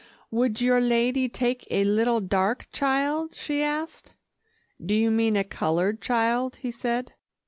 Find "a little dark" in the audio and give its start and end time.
1.69-2.67